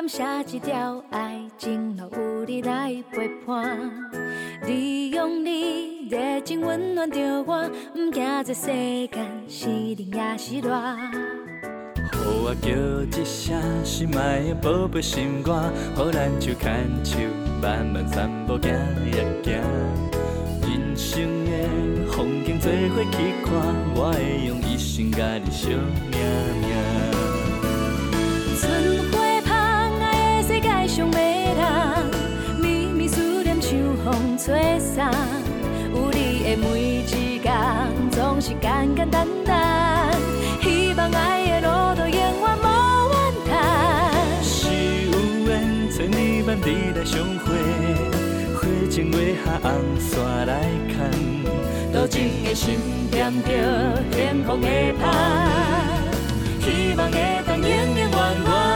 [0.00, 0.24] 感谢
[0.56, 3.78] 一条爱情路有你来陪伴。
[4.66, 8.68] 你用你热情温暖着我，不惊这世
[9.08, 10.74] 间是冷也是热。
[12.14, 12.70] 予我叫
[13.20, 17.18] 一声心爱的宝贝心肝，予咱手牵手，
[17.60, 18.72] 慢慢散步行
[19.04, 19.60] 也行。
[20.62, 23.52] 人生的风景做伙去看，
[23.94, 25.68] 我会用一生甲你相
[26.10, 26.18] 命
[26.62, 26.79] 命。
[38.80, 40.10] 简简单单。
[40.62, 42.32] 希望爱的路途永远
[42.64, 42.66] 无
[43.12, 43.14] 怨
[43.46, 43.52] 叹。
[44.42, 44.72] 是
[45.10, 45.12] 有
[45.46, 47.52] 缘，千里万里来相会，
[48.54, 50.96] 花前月下红线来牵。
[51.92, 52.78] 多情的心
[53.10, 55.50] 念着天空的盼，
[56.62, 58.69] 希望会当永永远远。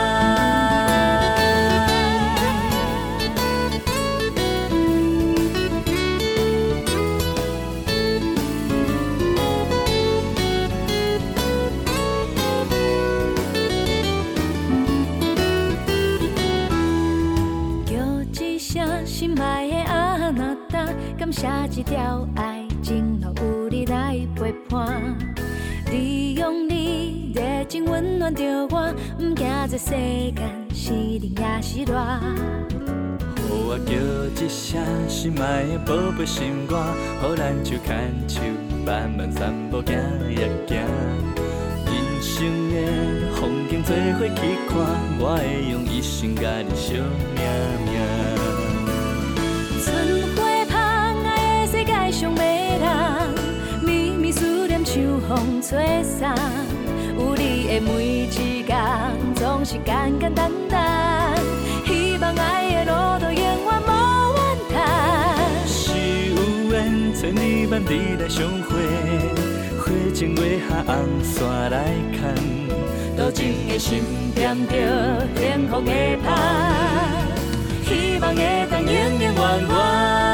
[21.45, 25.15] 感谢一条爱情路有你来陪伴。
[25.93, 31.95] 你用你热情温暖着我，不惊这世间是冷也是热。
[33.37, 33.93] 予我叫
[34.43, 36.81] 一声心爱的宝贝心肝，
[37.21, 38.41] 予咱手牵手，
[38.87, 40.79] 慢慢散步行呀行。
[41.85, 41.93] 人
[42.23, 44.81] 生的风景做伙去看，
[45.21, 46.97] 我会用一生甲你相
[47.35, 47.44] 命
[55.67, 56.35] 吹散。
[57.17, 58.79] 有你的每一天，
[59.35, 61.35] 总是简简单单。
[61.87, 63.91] 希望爱的路途永远无
[64.37, 64.39] 怨
[64.71, 64.77] 叹。
[65.67, 65.89] 是
[66.35, 66.37] 有
[66.71, 68.77] 缘，千里万里来相会，
[69.79, 72.21] 花前月下红线来牵。
[73.17, 74.03] 多情的心
[74.35, 75.93] 念着天空的
[76.23, 77.27] 盼，
[77.87, 80.34] 希望会当永永远远。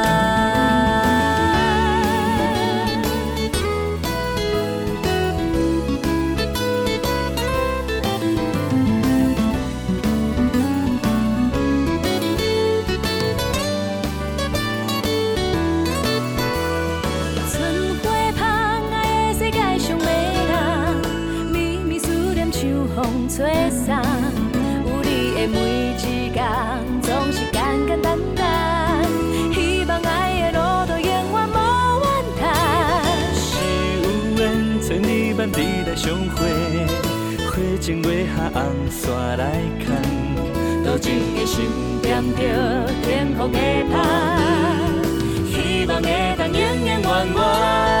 [37.91, 39.85] 前月下红线来牵。
[40.85, 41.65] 多情的心
[42.01, 43.59] 念着天空的
[43.91, 44.39] 盼，
[45.51, 46.07] 希望会
[46.37, 48.00] 当永永远远。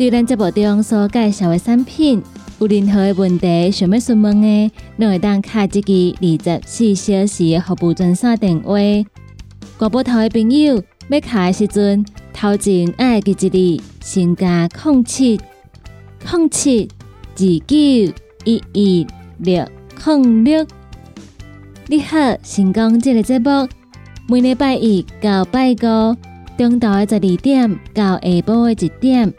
[0.00, 2.22] 对咱节目中所介绍的产品，
[2.58, 5.92] 有任何的问题想要询问的，拢会当卡这个
[6.22, 8.78] 二十四小时的服务专线电话。
[9.76, 12.02] 广播台的朋友要卡的时阵，
[12.32, 13.34] 头前爱记一
[13.78, 15.38] 字，先加空七
[16.26, 16.88] 空七
[17.36, 17.76] 二九
[18.46, 19.06] 一一
[19.36, 19.68] 六
[20.02, 20.66] 空六。
[21.88, 23.68] 你好，成功这个节目，
[24.30, 26.16] 每礼拜一到拜五，
[26.56, 29.34] 中昼的十二点到下晡的一点。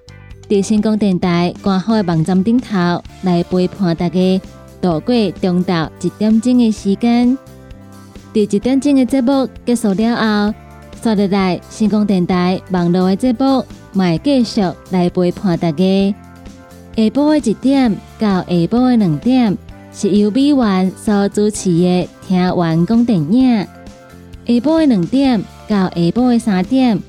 [0.51, 4.41] 伫成功电台官方的网站顶头来陪伴大家
[4.81, 7.37] 度过中昼一点钟的时间。
[8.33, 10.53] 伫一点钟的节目结束了后，
[11.01, 13.63] 刷入来成功电台网络的节目，
[13.93, 16.15] 嘛会继续来陪伴大家。
[16.97, 19.57] 下晡的一点到下晡的两点，
[19.93, 23.65] 是由美元所主持的听完讲电影；
[24.45, 26.99] 下晡的两点到下晡的三点，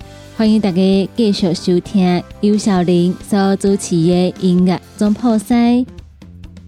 [0.43, 5.87] 欢迎大家继续收听尤小玲所主持的音乐总破塞。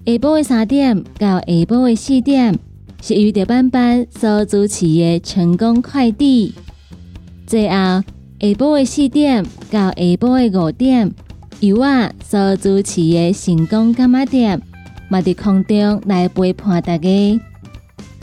[0.06, 2.56] 下晡的三点到下晡的四点，
[3.02, 6.54] 是由着班班所主持的成功快递。
[7.48, 8.04] 最后下
[8.38, 9.42] 晡的四点
[9.72, 11.12] 到下晡的五点。
[11.58, 14.62] 由我所主持的成功干妈店，
[15.08, 17.40] 嘛伫空中来陪伴大家。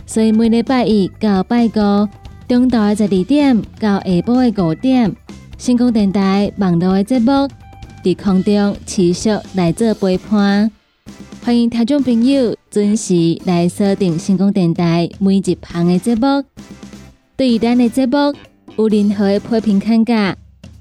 [0.06, 2.08] 所以每礼拜一到拜五，
[2.48, 5.14] 中昼的十二点到下晡的五点，
[5.62, 7.48] 成功电台网络的节目
[8.04, 10.72] 在空中持续来做陪伴。
[11.46, 16.44] 欢迎听众朋友准时来锁定成功电台每一旁的节目。
[17.38, 18.34] 对于咱的节目
[18.76, 20.36] 有任何的批评看价，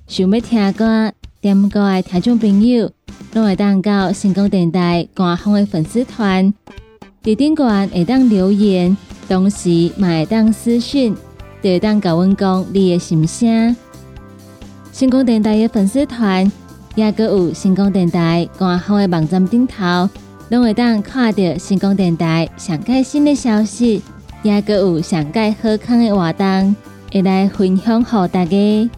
[0.07, 1.13] 想要听歌。
[1.43, 2.91] 点歌的听众朋友，
[3.35, 6.55] 拢会当到成功电台官方的粉丝团，
[7.23, 8.97] 伫顶端会当留言，
[9.29, 11.15] 同时嘛会当私讯，
[11.63, 13.77] 会当甲阮讲你的心声。
[14.93, 16.51] 成功电台的粉丝团，
[16.95, 20.09] 也个有成功电台官方的网站顶头，
[20.51, 24.03] 拢会当看到成功电台上盖新的消息，
[24.43, 26.77] 也个有上盖好康的活动，
[27.13, 28.91] 会来分享给大家。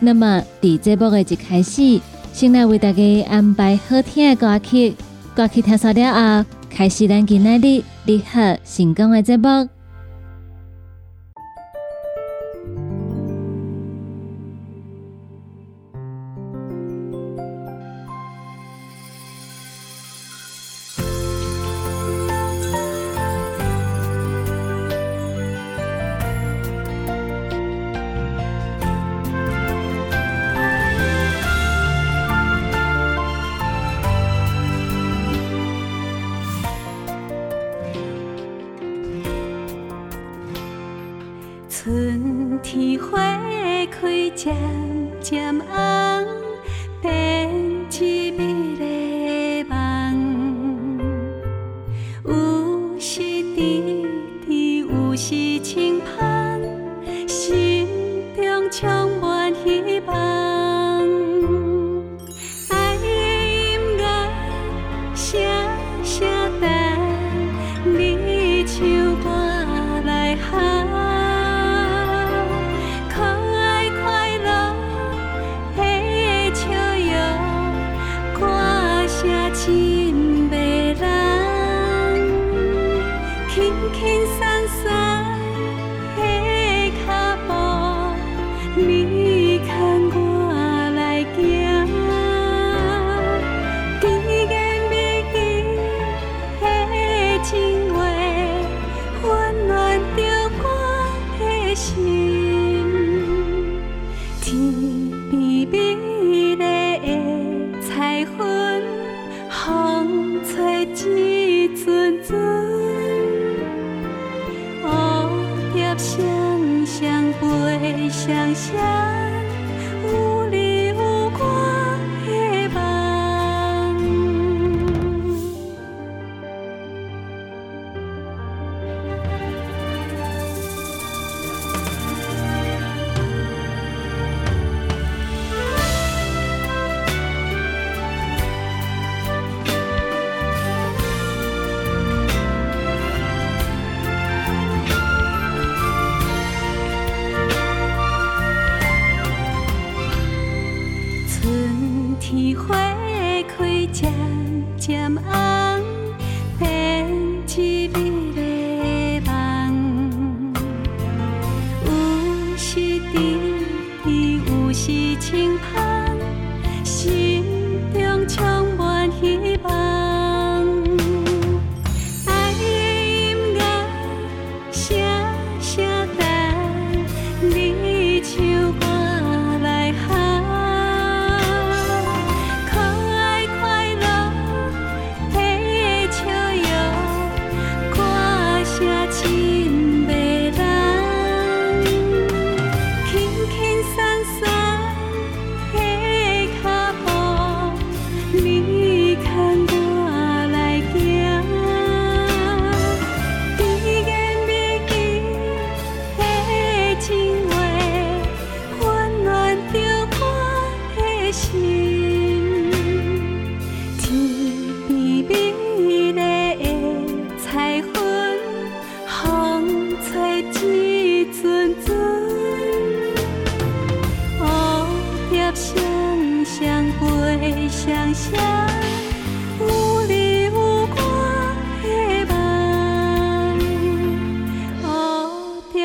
[0.00, 2.00] 那么，伫节目的一开始，
[2.32, 4.94] 先来为大家安排好听的歌曲。
[5.34, 9.77] 歌曲听熟了后，开始咱今日的你好成功的节目。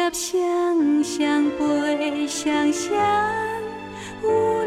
[0.04, 2.92] 蝴蝶双双飞双双，
[4.22, 4.66] 有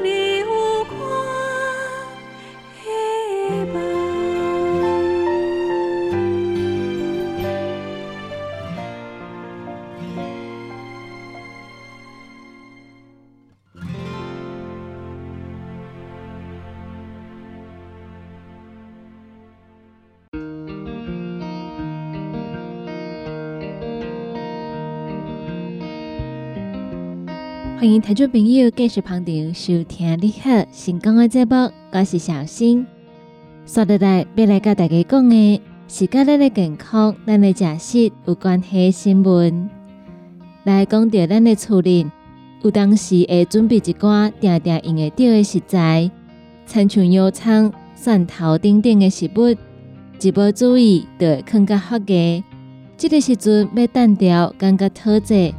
[27.86, 32.84] 欢迎听众朋友继续旁听收听你好成功的节目，我是小新。
[33.64, 39.70] 说到来要来跟大家讲的是甲咱的健康、咱的食食有关系的新闻。
[40.64, 42.10] 来讲到咱的厝里，
[42.62, 46.10] 有当时会准备一寡定定用得到的食材，
[46.66, 49.50] 亲像油葱、蒜头等等的食物，
[50.20, 52.42] 一无注意就会放甲发芽。
[52.96, 55.54] 这个时阵要单调，感觉讨济。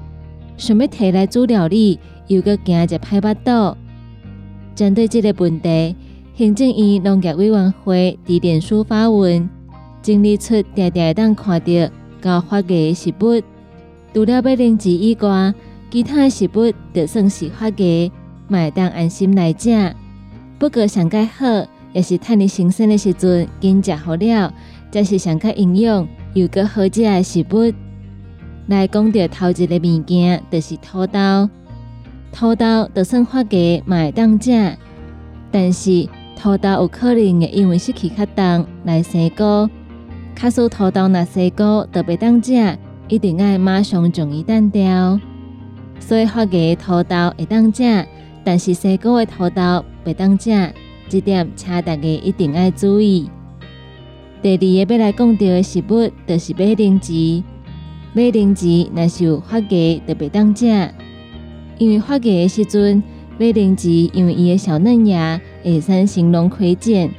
[0.58, 3.76] 想要摕来煮料理，又搁惊一歹巴肚。
[4.76, 5.96] 针对这个问题，
[6.36, 9.50] 行政院农业委员会伫脸书发文，
[10.04, 11.90] 整理出常常当看到
[12.22, 13.42] 高发芽的食物。
[14.14, 15.54] 除了要零食以外，
[15.90, 18.12] 其他的食物就算是发芽，
[18.48, 19.96] 嘛会当安心来食。
[20.60, 21.46] 不过上介好，
[21.94, 24.54] 也是趁你新鲜的时阵紧食好了，
[24.92, 27.74] 才是上较营养又搁好食的食物。
[28.68, 31.50] 来讲到头一个物件，就是土豆。
[32.32, 34.78] 土豆就算发芽嘛会当食，
[35.52, 39.70] 但是土豆有可能会因为失去较重来生菇。
[40.36, 45.20] 卡数土豆若生菇，就袂当食，一定要马上将伊断掉。
[46.00, 48.06] 所以发芽的土豆会当食，
[48.44, 50.52] 但是生菇的土豆袂当食，
[51.10, 53.30] 这点请大家一定要注意。
[54.44, 57.44] 第二个要来讲到的食物，就是马铃薯。
[58.14, 60.66] 马铃薯若是有发芽，就袂当食，
[61.78, 63.02] 因为发芽的时阵，
[63.40, 67.10] 马铃薯因为伊的小嫩芽会产生龙亏碱，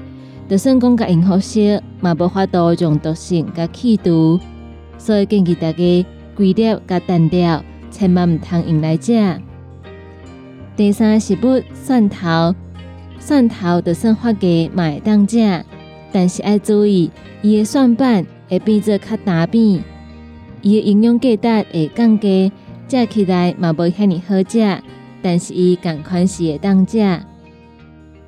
[0.49, 1.61] 就算讲甲用好烧，
[2.00, 4.41] 嘛无法度用毒性甲去除，
[4.97, 9.12] 所以建议大家规粒甲单掉，千万毋通用来食。
[10.77, 12.55] 第三食物蒜头，
[13.19, 15.65] 蒜头就算发芽嘛会当食，
[16.11, 17.11] 但是要注意，
[17.43, 19.83] 伊的蒜瓣会变做较干扁。
[20.62, 22.50] 伊的营养价值会降低，
[22.88, 24.83] 食起来嘛无遐尼好食，
[25.21, 26.99] 但是伊共款是会当食。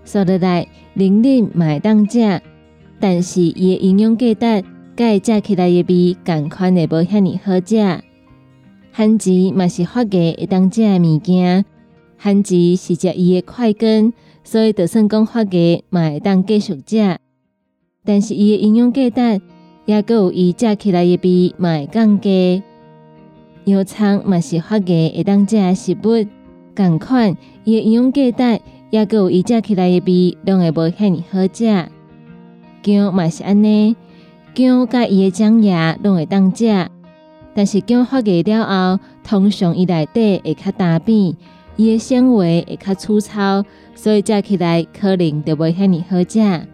[0.05, 2.41] 说落来，零零嘛会当食，
[3.01, 4.65] 但是伊的营养价值，
[4.97, 8.03] 甲伊食起来的味共款会无遐尼好食。
[8.93, 11.65] 番薯嘛是发芽会当食的物件，
[12.19, 14.13] 番薯是食伊的快根，
[14.45, 17.19] 所以就算讲发芽嘛会当继续食，
[18.05, 19.41] 但是伊的营养价值。
[19.87, 22.63] 也阁有伊食起来的味，嘛会降低。
[23.71, 26.27] 油葱嘛是发芽会当食的食物，
[26.77, 31.89] 共款伊的营养价值，也阁有伊食起来的味，拢会无遐尼好食。
[32.83, 33.97] 姜嘛是安尼，
[34.55, 36.89] 姜甲伊的浆叶拢会当食，
[37.55, 41.35] 但是姜发芽了后，通常伊内底会较干扁，
[41.77, 46.67] 伊的纤维会较粗糙，所以食起来可能就无遐尼好食。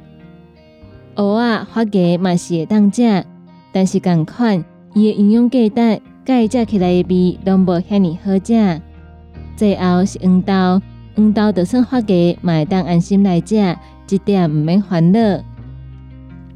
[1.14, 3.24] 蚵仔发芽嘛是会当食，
[3.72, 8.82] 但是共款伊的营养价值，甲伊食起来的味拢无遐尼好食。
[9.54, 10.82] 最后是黄豆，
[11.14, 13.54] 黄豆就算发芽嘛会当安心来食，
[14.08, 15.18] 这点毋免烦恼。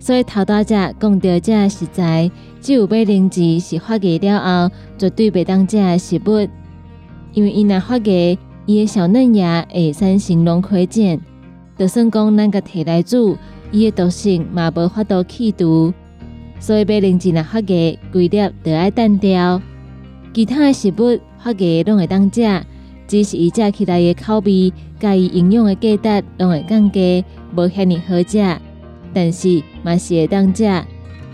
[0.00, 2.28] 所以头大只讲到这食材，
[2.60, 6.48] 只有马铃薯是发芽了后绝对袂当食的食物，
[7.32, 8.36] 因为伊若发芽，
[8.66, 11.20] 伊的小嫩芽会产生龙葵碱，
[11.78, 13.38] 就算讲咱个摕来煮。
[13.70, 15.94] 伊的毒性嘛无法度去除，
[16.60, 19.60] 所以马铃薯若发芽，规粒就爱断掉。
[20.32, 22.62] 其他的食物发芽拢会当食，
[23.08, 27.24] 只是伊食起来的口味，甲伊营养的价值拢会降低，
[27.56, 28.60] 无遐尼好食。
[29.12, 30.64] 但是嘛是会当食，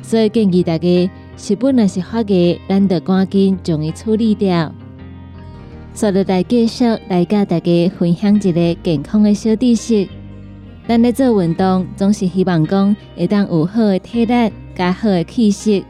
[0.00, 4.72] 所以建议大家食物若是发芽，咱得赶紧将伊处理掉。
[5.92, 10.08] 所以来继续来甲大家分享一个健康的小知识。
[10.86, 15.84] 咱咧做运动，总是希望讲会当有好的体力，加好的气息。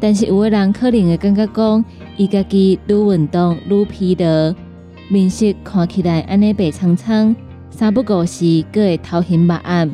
[0.00, 1.84] 但是有个人可能会感觉讲，
[2.16, 4.54] 伊家己愈运动愈疲劳，
[5.08, 7.34] 面色看起来安尼白苍苍，
[7.70, 9.90] 三不五时阁会头晕目暗。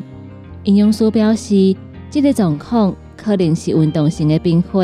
[0.64, 1.76] 营养师表示，
[2.10, 4.80] 这个状况可能是运动性的并发。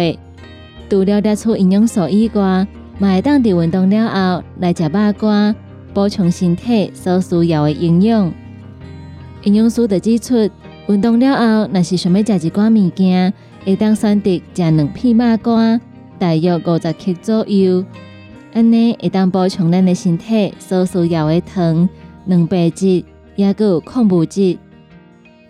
[0.88, 2.66] 除了列出营养素以外，
[2.98, 5.54] 嘛会当伫运动了后来食肉干，
[5.92, 8.32] 补充身体所需要的营养。
[9.42, 10.48] 营养师就指出，
[10.88, 15.80] 运动了后，若是想要食一寡物件，会当选择食两片肉干，
[16.16, 17.84] 大约五十克左右，
[18.54, 21.88] 安尼会当补充咱的身体所需要的糖、
[22.28, 23.02] 蛋白质，
[23.34, 24.56] 也佮有矿物质。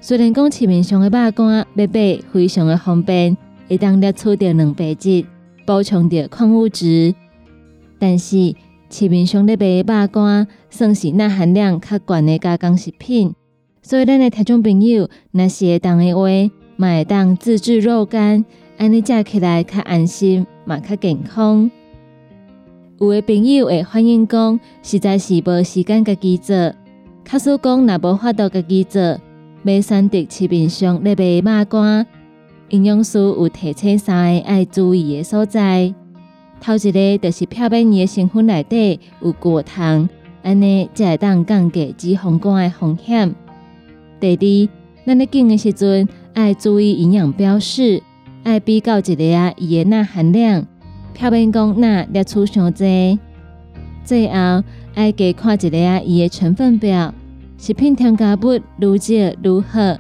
[0.01, 3.37] 虽然讲市面上的肉干要买非常的方便，
[3.69, 5.25] 会当摄取到蛋白质，
[5.67, 7.15] 补充到矿物质，
[7.99, 8.55] 但是
[8.89, 13.35] 市面上咧卖的肉干算是钠含量较悬的加工食品，
[13.89, 18.45] 所以咱的听众朋友，若是会当的话，嘛会当自制肉干，
[18.79, 21.71] 安尼食起来较安心，嘛较健康。
[22.99, 26.75] 有的朋友会反映讲，实在是无时间家己做，
[27.23, 29.01] 卡说讲若无法度家己做。
[29.63, 32.05] 要选择市面上咧卖肉干，
[32.71, 35.95] 营养师有提醒三个爱注意的所在。
[36.61, 40.09] 头一个就是漂面的成分内底有果糖，
[40.43, 43.33] 安尼才会当降低脂肪肝的风险。
[44.19, 48.03] 第二，咱咧拣的时阵爱注意营养标示，
[48.45, 50.67] 爱比较一个啊伊的钠含量，
[51.15, 53.19] 漂面讲钠摄取伤侪。
[54.05, 54.63] 最后
[54.95, 57.13] 爱加看一个啊伊的成分表。
[57.59, 59.97] 食品添加物愈少愈好，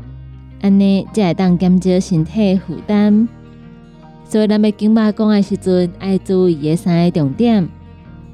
[0.60, 3.26] 安尼才会当减少身体负担。
[4.24, 7.66] 所以咱要经肉讲的时阵，爱注意的三个重点。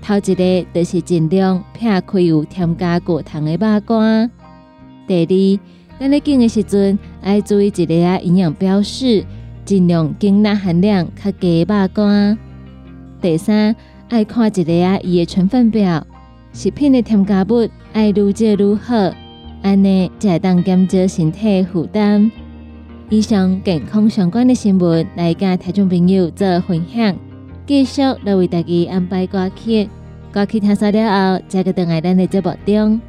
[0.01, 4.31] 头一个就是尽量避开有添加果糖的肉干。
[5.07, 9.25] 第二，咱咧拣的时阵，爱注意一个啊营养标示，
[9.65, 12.39] 尽量精钠含量较低的肉干。
[13.21, 13.75] 第三，
[14.09, 16.07] 爱看一个啊伊的成分表，
[16.53, 17.69] 食品的添加物。
[17.93, 19.13] 爱愈少愈好，
[19.63, 22.31] 安尼才会当减少身体负担。
[23.11, 27.15] 以上健康相关的新闻，来甲听众朋友做分享。
[27.67, 29.89] 继续来为大家安排歌曲，
[30.33, 33.01] 歌曲听完了后，再个等下咱的节目中。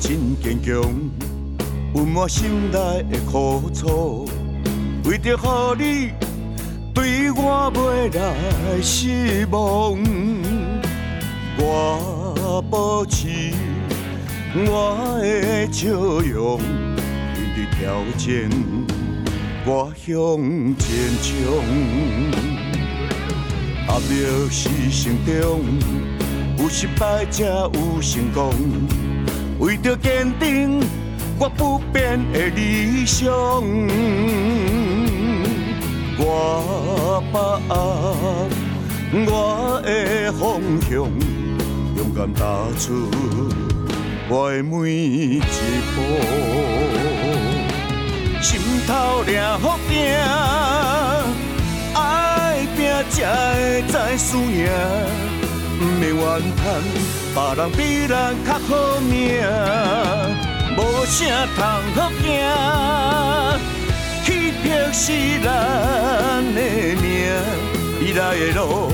[0.00, 0.80] 真坚强，
[1.92, 4.28] 温满心内的苦楚，
[5.04, 6.12] 为着予你
[6.94, 9.98] 对我袂来失望，
[11.58, 13.52] 我保持
[14.54, 18.26] 我的笑容，面对挑战，
[19.66, 20.06] 我向
[20.78, 20.86] 前
[21.20, 21.26] 冲。
[23.88, 25.34] 压力是成长，
[26.58, 29.07] 有失败才有成功。
[29.60, 30.80] 为着坚定
[31.38, 33.28] 我不变的理想，
[36.16, 38.48] 我把握
[39.26, 40.90] 我的方向，
[41.96, 42.42] 勇敢踏
[42.78, 43.10] 出
[44.28, 45.40] 我的每一
[45.94, 45.96] 步，
[48.40, 49.98] 心头亮福鼎，
[51.94, 53.16] 爱拼才
[53.54, 54.70] 会知输赢。
[55.78, 56.22] 不免怨
[56.56, 56.66] 叹，
[57.34, 59.42] 别人比咱较好命，
[60.76, 61.58] 无啥通
[61.94, 62.26] 好惊，
[64.24, 64.26] 欺
[64.62, 65.12] 骗是
[65.44, 65.46] 咱
[66.54, 66.60] 的
[67.00, 67.06] 命，
[68.00, 68.92] 未来的路，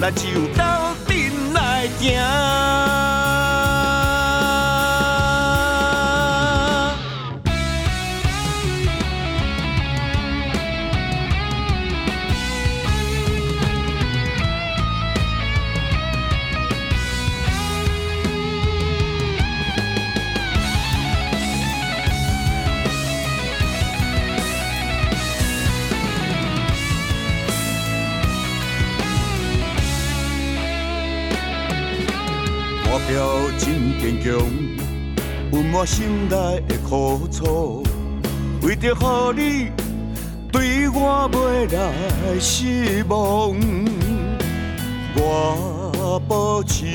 [0.00, 0.62] 咱只有斗
[1.06, 2.87] 阵来行。
[34.22, 34.34] 强，
[35.52, 37.82] 温满心内的苦楚，
[38.62, 39.70] 为着予你
[40.50, 43.56] 对我袂来失望，
[45.16, 46.86] 我保持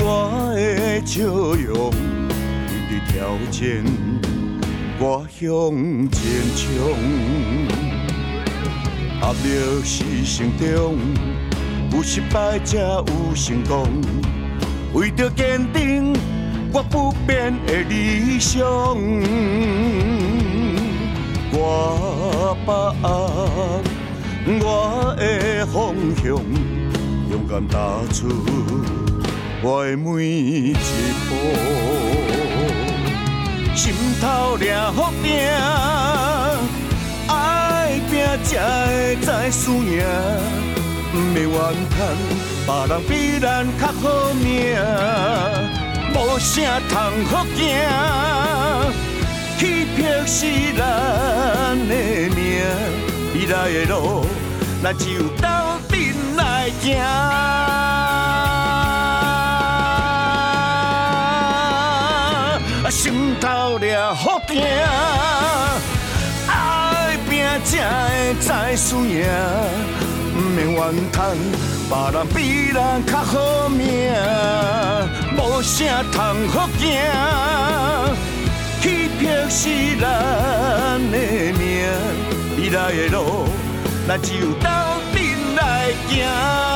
[0.00, 3.62] 我的笑容，面对挑战，
[4.98, 5.40] 我向
[6.10, 6.22] 前
[6.56, 6.62] 冲。
[9.20, 9.46] 压力
[9.82, 10.64] 是成长，
[11.92, 13.04] 有失败才有
[13.34, 13.88] 成功。
[14.94, 16.14] 为着坚定
[16.72, 18.64] 我不变的理想，
[21.52, 23.82] 我把握
[24.46, 26.24] 我的方向，
[27.28, 27.76] 勇敢踏
[28.12, 28.28] 出
[29.62, 30.72] 我的每一
[31.28, 31.34] 步，
[33.74, 35.32] 心头抓好拼，
[37.26, 40.04] 爱拼才会知输赢，
[41.10, 41.58] 不免怨
[41.90, 41.98] 叹
[42.66, 44.74] 别人比咱较好命，
[46.14, 46.96] 无啥通
[47.26, 47.76] 好惊。
[49.58, 51.94] 欺骗是咱的
[52.34, 52.64] 命，
[53.34, 54.24] 未来的路，
[54.82, 55.46] 咱只有斗
[55.90, 56.00] 阵
[56.36, 56.96] 来行。
[62.90, 64.62] 心头掠好惊，
[66.46, 67.72] 爱拼才
[68.08, 68.48] 会知
[68.78, 69.26] 输赢，
[70.34, 71.36] 不免怨叹
[71.88, 74.10] 别人比咱较好命，
[75.36, 76.88] 无啥通好惊。
[78.80, 79.68] 欺骗是
[80.00, 81.18] 咱的
[81.58, 81.86] 命，
[82.56, 83.48] 未来的路，
[84.08, 84.68] 咱只有斗
[85.12, 85.22] 阵
[85.56, 86.73] 来行。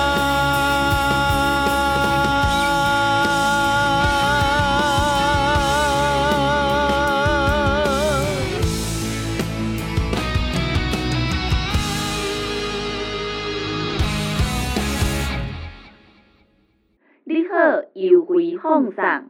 [18.68, 19.24] 奉上。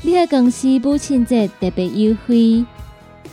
[0.00, 2.64] 你个公司母亲节特别优惠，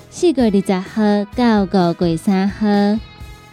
[0.09, 2.67] 四月二十号到五月三号，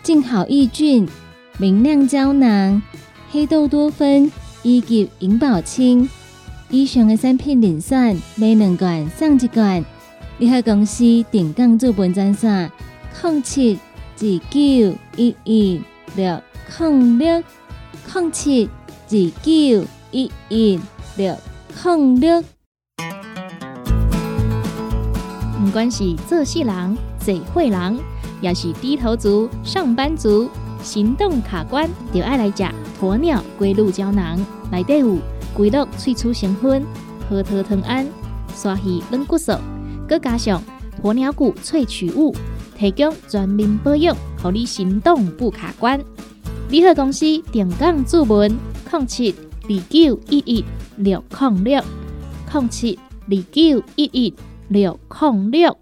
[0.02, 1.08] 净好益菌、
[1.56, 2.82] 明亮胶囊、
[3.30, 4.28] 黑豆多酚
[4.64, 6.08] 以及银保清
[6.68, 9.84] 以上的产品零选买两罐送一罐。
[10.36, 12.68] 你个公司定岗做本专线：
[13.22, 13.78] 零七
[14.18, 15.80] 二九一一
[16.16, 16.42] 六
[16.76, 17.44] 零六
[18.12, 18.68] 零七
[19.08, 20.80] 二九一一
[21.20, 21.37] 六
[21.85, 22.42] 零六。
[25.62, 27.98] 不管是做事人、做会人，
[28.40, 30.48] 也是低头族、上班族，
[30.83, 32.64] 行动卡关，就爱来吃
[32.98, 34.38] 鸵鸟龟鹿胶囊。
[34.72, 35.18] 内底有
[35.54, 36.83] 龟鹿萃取成分，
[37.28, 38.06] 核桃藤胺、
[38.54, 39.52] 刷鱼软骨素，
[40.09, 40.62] 佮加上
[41.02, 42.35] 鸵鸟骨萃取物，
[42.78, 46.00] 提供全面保养，让你行动不卡关。
[46.70, 48.50] 联合公司定岗注文：
[48.90, 50.64] 零七二九一一
[50.96, 51.83] 六零六
[52.53, 52.98] 零七
[53.29, 54.35] 二九一一。
[54.68, 55.76] 六控六，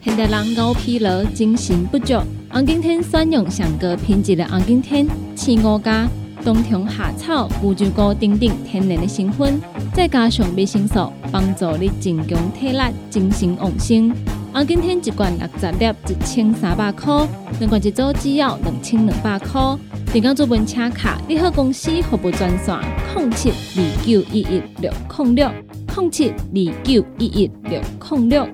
[0.00, 2.14] 现代人熬疲劳、精神不足。
[2.48, 5.04] 红景天选用上高品质的红景天
[5.34, 6.08] 青五加
[6.44, 9.60] 冬虫夏草、乌鸡菇等等天然的成分，
[9.92, 12.78] 再加上维生素，帮助你增强体力、
[13.10, 14.14] 精神旺盛。
[14.52, 17.26] 红景天一罐六十粒，一千三百块；
[17.58, 19.76] 两罐一组只要两千两百块。
[20.12, 22.78] 订购做本车卡，你好公司服务专线：
[23.16, 25.50] 零七二九一一六零六。
[25.96, 28.46] 零七二九一一六零六。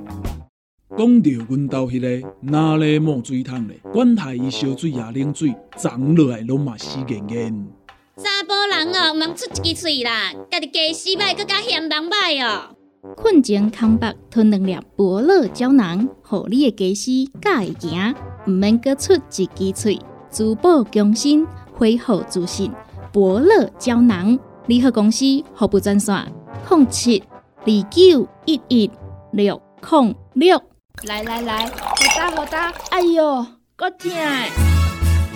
[0.96, 3.80] 讲到阮兜迄个哪里冒水桶咧？
[3.92, 7.66] 管他伊烧水也冷水，长落来拢嘛死严严。
[8.16, 12.76] 查甫人哦，毋通出一支喙啦，家己家死歹，更加嫌人歹哦。
[13.16, 18.14] 困前康白吞两粒伯乐胶囊，互你的家洗更会行，
[18.46, 21.44] 毋免各出一支喙，珠宝更新，
[21.74, 22.70] 恢复自信。
[23.12, 25.24] 伯乐胶囊，联合公司
[25.56, 26.32] 服务专线：
[26.68, 27.22] 零七。
[27.64, 28.90] 二九一一
[29.30, 30.60] 六零六，
[31.04, 31.72] 来来来，好
[32.16, 33.46] 打好打，哎哟，
[33.76, 34.10] 够痛！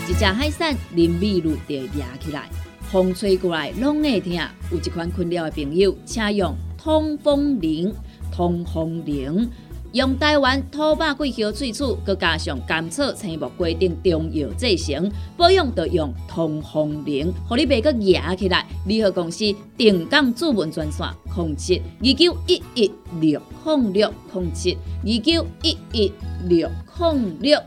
[0.09, 2.51] 一只海扇林密路就压起来，
[2.91, 4.33] 风吹过来拢会痛。
[4.73, 7.95] 有一款困扰的朋友，请用通风铃，
[8.33, 9.49] 通风铃。
[9.97, 18.67] 用台湾土白桂花萃取，佮加上甘草、青木、规定中药制成，保养要用通风灵，互你袂佮压起来。
[18.85, 26.13] 联合公司定岗主文专线：零七二九一一六零六零七二九一一
[26.45, 27.59] 六零六。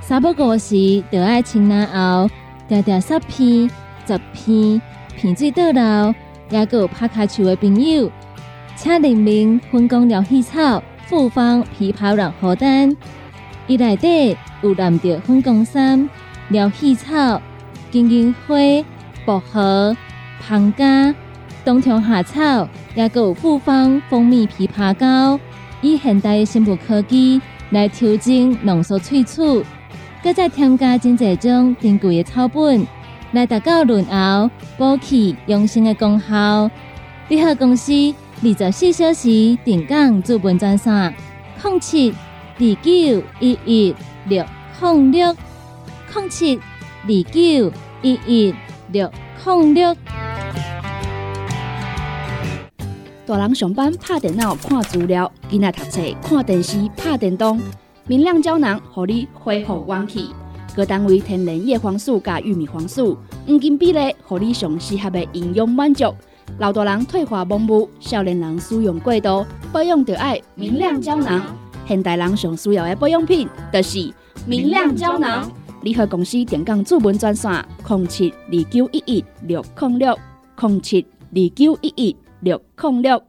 [0.00, 2.34] 三不五时，就爱清南后，
[2.70, 3.68] 条条十片、
[4.06, 4.80] 十片，
[5.14, 6.14] 片水倒流，
[6.48, 8.10] 也有拍卡球的朋友。
[8.74, 12.96] 请联名分工疗气草、复方枇杷软荷丹，
[13.66, 16.08] 伊内底有蓝着分工三
[16.48, 17.40] 疗气草、
[17.90, 18.56] 金银花、
[19.24, 19.96] 薄荷、
[20.40, 21.14] 胖加、
[21.64, 25.38] 冬虫夏草，也有复方蜂蜜枇杷膏，
[25.80, 29.64] 以现代的生物科技来调整浓缩萃取，
[30.24, 32.84] 搁再添加真济种珍贵的草本，
[33.30, 36.68] 来达到润喉、补气、养生的功效。
[37.28, 37.92] 你好，公司。
[38.44, 41.14] 二十四小时定岗资本专线：
[41.62, 43.94] 零七二九一一
[44.26, 44.44] 六
[44.80, 45.36] 零六
[46.12, 48.52] 零七二九一一
[48.90, 49.08] 六
[49.44, 49.96] 零六。
[53.24, 57.60] 大人上班拍电脑看资料，囡仔读册看电视拍电动。
[58.08, 60.30] 明亮胶囊，互你恢复元气。
[60.74, 66.12] 各单位天然叶黄素加玉米黄素，黄金比例，互你上适合的营养满足。
[66.58, 71.42] 老大人退化盲目，少年人使用过度，保养就要明亮胶囊。
[71.86, 74.12] 现代人上需要的保养品，就是
[74.46, 75.50] 明亮胶囊。
[75.82, 77.50] 联合公司电讲主文专线：
[77.88, 80.16] 零七二九一一六零六
[80.60, 83.22] 零七二九一一六零六。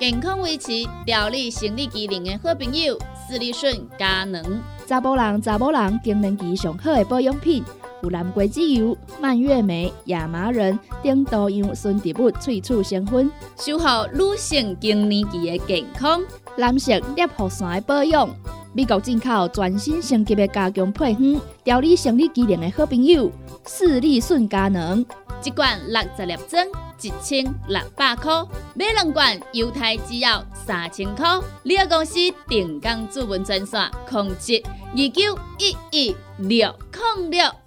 [0.00, 0.72] 健康维持、
[1.04, 4.42] 调理生理机能的好朋友——斯利顺佳能。
[4.86, 7.62] 查甫人、查某人更年期上好的保养品，
[8.04, 16.20] 有蓝桂枝油、蔓越莓、亚麻仁等多样纯植物萃取成分，守护女性更年期的健康。
[16.56, 18.28] 蓝色裂护伞的保养。
[18.74, 23.30] 美国进口全新升级的加强配方，调理生理机能的好朋友——
[23.66, 25.04] 视力顺佳能，
[25.42, 26.66] 一罐六十粒装，
[27.00, 31.40] 一千六百块；买两罐，犹太只要三千块。
[31.62, 36.74] 你个公司定岗主文专线：控制二九一一六
[37.16, 37.63] 零六。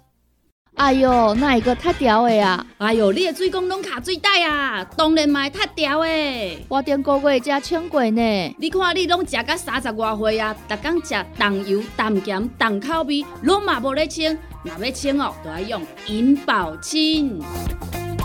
[0.78, 2.64] 哎哟，那一个太屌的啊？
[2.78, 6.64] 哎哟，你的水工拢卡水袋啊，当然嘛太屌的。
[6.68, 8.56] 我顶个月才称过呢。
[8.58, 14.38] 你看你拢食到三十外岁啊，逐工食重油、重咸、重口味，拢嘛无咧称。
[14.62, 17.42] 若要称哦，就要用银保清。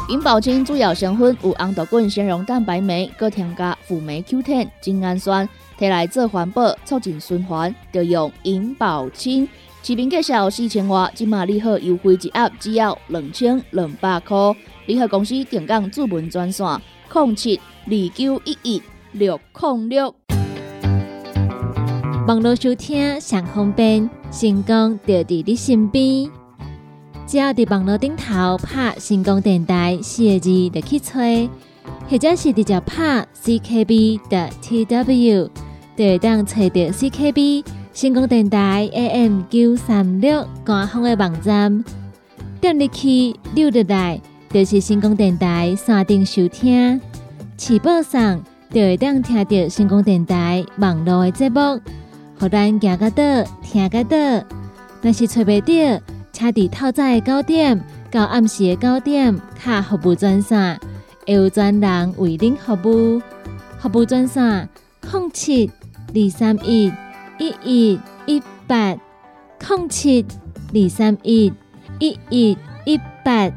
[0.10, 9.50] 银保清主要成分有红豆根、纤溶蛋白酶，搁添加辅酶 Q10、精氨酸，摕来做环保、促进循环，就用银保清。
[9.86, 14.38] 市面介绍四千瓦，今马利好优惠一盒只要两千两百块。
[14.86, 16.66] 利好公司定岗主文专线：
[17.14, 20.16] 零七二九一一六零六。
[22.26, 26.32] 网络收听上方便，成功就伫你身边。
[27.28, 31.50] 只要伫网络顶头拍成功电台四个字就去吹，
[32.10, 35.50] 或者是直接拍 CKB 的 TW，
[35.98, 37.66] 就会当找到 CKB。
[37.94, 41.84] 成功电台 AM 九三六官方的网站，
[42.60, 47.00] 点入去溜入来，就是成功电台山顶收听。
[47.56, 51.80] 起播上就会当听到成功电台网络的节目，
[52.40, 53.24] 互咱行个到
[53.62, 54.18] 听个到。
[55.04, 57.80] 若是找袂到，请伫透早的九点
[58.10, 60.80] 到暗时的九点，卡服务专线，
[61.28, 63.22] 会有专人为您服务。
[63.80, 64.68] 服务专线：
[65.12, 65.70] 零七
[66.08, 66.92] 二三一。
[67.44, 68.98] 一一一八
[69.60, 70.26] 空七
[70.74, 71.52] 二三一
[72.00, 73.52] 一一一八。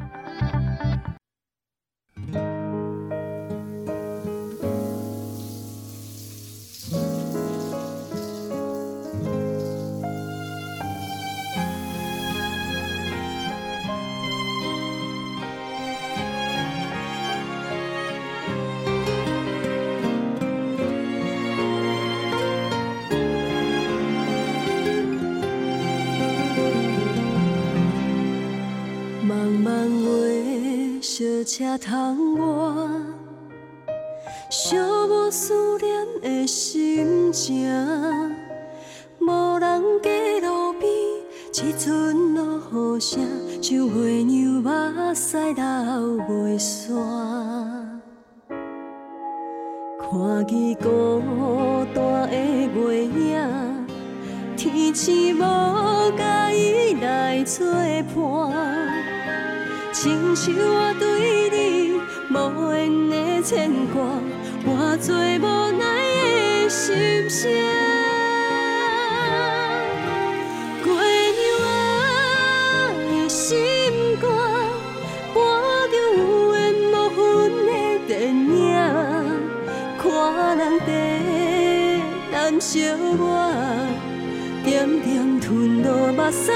[31.47, 32.45] 车窗外，
[34.51, 37.71] 寂寞思念的心情，
[39.21, 40.91] 无人家路边，
[41.53, 43.23] 只剩落雨声，
[43.63, 45.63] 像花娘目屎流
[46.29, 46.97] 袂散。
[50.01, 51.23] 看见孤
[51.95, 52.37] 单的
[52.75, 53.87] 月影，
[54.57, 57.65] 天星无甲伊来作
[58.17, 58.77] 伴。
[59.93, 61.36] 亲像我对
[62.37, 63.97] 无言的牵挂，
[64.65, 65.85] 换做无奈
[66.65, 67.51] 的心声。
[70.83, 71.69] 姑娘啊，
[73.11, 73.57] 的心
[74.21, 74.25] 肝，
[75.33, 75.37] 播
[75.89, 76.21] 着有
[76.55, 76.57] 缘
[76.93, 77.17] 无分
[77.67, 77.71] 的
[78.07, 78.69] 电影，
[79.99, 80.05] 看
[80.59, 80.91] 人地
[82.31, 82.77] 难相
[83.19, 83.25] 我，
[84.65, 86.53] 点点吞落目屎，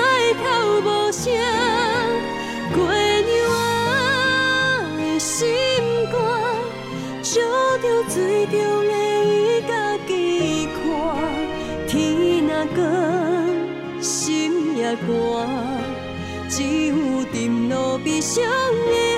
[16.48, 19.09] 只有沉落悲伤的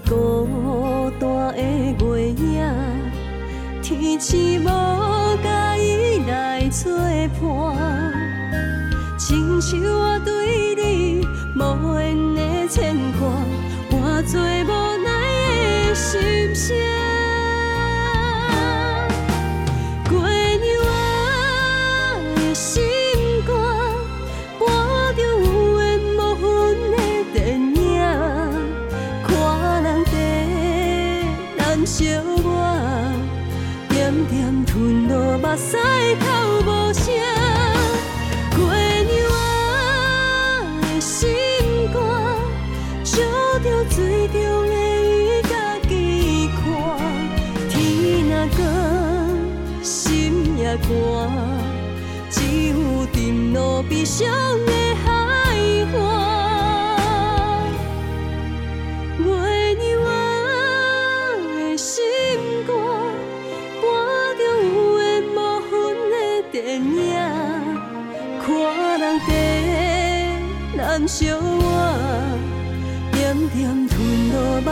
[0.00, 1.56] 孤单的
[2.18, 2.60] 月影，
[3.82, 4.66] 天使无
[5.42, 6.92] 甲伊来作
[7.40, 7.40] 伴。
[9.18, 10.18] 亲像我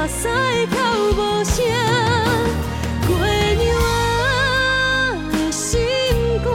[0.09, 0.27] 屎
[0.71, 0.77] 透
[1.13, 1.57] 无声。
[3.09, 3.13] 月
[3.57, 3.87] 娘啊
[5.33, 5.79] 的心
[6.43, 6.47] 肝，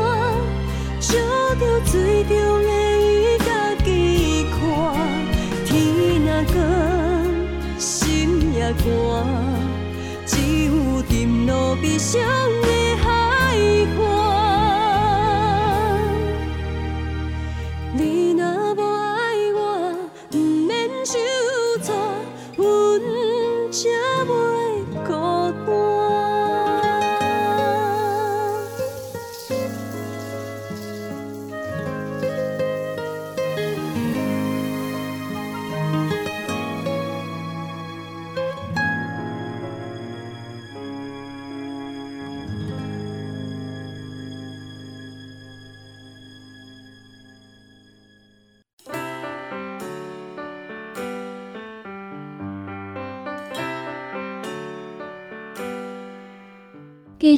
[1.00, 1.12] 照
[1.60, 1.92] 着水
[2.24, 2.32] 中
[2.64, 3.48] 的伊家
[3.84, 3.88] 己
[4.52, 4.58] 看。
[5.66, 5.70] 天
[6.26, 6.56] 若光，
[7.80, 8.84] 心也寒，
[10.26, 10.32] 只
[10.66, 10.72] 有
[11.08, 11.12] 沉
[11.46, 12.20] 落悲伤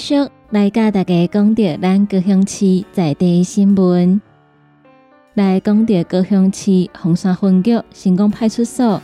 [0.06, 0.14] 续
[0.52, 4.22] 来甲大家讲到咱高雄市在地新闻。
[5.34, 9.02] 来讲到高雄市红山分局成功派出所，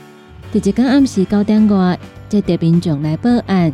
[0.53, 1.97] 伫一天暗时九点外，
[2.29, 3.73] 接到民众来报案，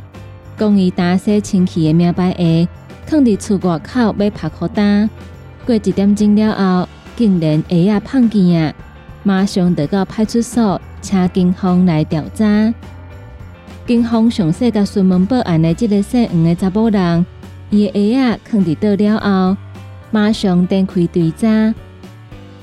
[0.58, 2.66] 讲伊打死亲戚的名牌鞋，
[3.06, 5.10] 放伫厝外口要拍裤单。
[5.66, 8.74] 过一点钟了后，竟然鞋啊碰见啊！
[9.24, 12.74] 马上得到派出所，请警方来调查。
[13.88, 17.26] 警方详细甲询问报案的这个姓黄的查甫人，
[17.70, 19.58] 伊的鞋仔放伫倒了后，
[20.12, 21.74] 马上展开追查。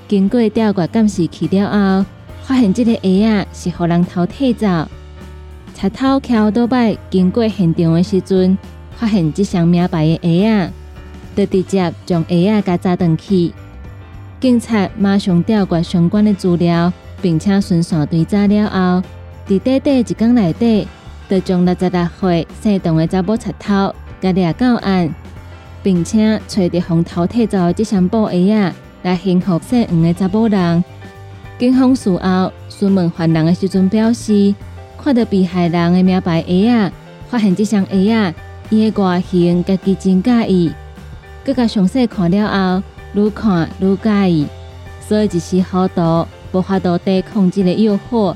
[0.06, 2.06] 经过调阅监视器了后，
[2.42, 4.86] 发现这个鞋仔是互人偷摕走。
[5.72, 8.58] 贼偷敲倒摆经过现场的时阵，
[8.94, 10.70] 发现这双名牌的鞋
[11.34, 13.50] 仔，就直接将鞋仔甲砸断去。
[14.40, 19.02] 警察马上调阅相关的资料，并且顺线追查了后，
[19.48, 20.86] 伫短短一天内底。
[21.28, 25.14] 就将六十六岁姓董的查某贼偷，甲掠到案，
[25.82, 30.84] 并且找着红头铁走这双布鞋仔来幸福姓黄的查某人。
[31.58, 34.54] 警方事后询问犯人的时阵表示，
[35.02, 36.92] 看到被害人的名牌鞋仔，
[37.28, 38.34] 发现这双鞋仔
[38.70, 40.72] 伊的外形家己真介意，
[41.44, 42.82] 佮佮详细看了后，
[43.20, 44.46] 愈看愈介意，
[45.00, 48.34] 所以一时糊涂，无法度抵抗这个诱惑。